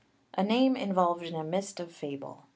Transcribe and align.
A 0.33 0.43
name 0.43 0.75
involved 0.75 1.21
in 1.21 1.35
a 1.35 1.43
mist 1.43 1.79
of 1.79 1.91
fable. 1.91 2.45